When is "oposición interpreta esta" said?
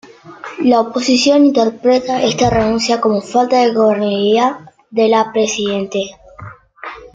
0.79-2.49